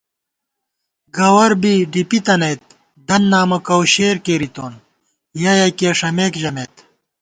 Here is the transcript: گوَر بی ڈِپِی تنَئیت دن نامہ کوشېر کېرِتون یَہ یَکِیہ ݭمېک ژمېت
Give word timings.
گوَر 1.15 1.51
بی 1.61 1.73
ڈِپِی 1.91 2.19
تنَئیت 2.25 2.61
دن 3.07 3.21
نامہ 3.31 3.57
کوشېر 3.67 4.15
کېرِتون 4.25 4.73
یَہ 5.41 5.51
یَکِیہ 5.61 5.91
ݭمېک 5.99 6.33
ژمېت 6.41 6.73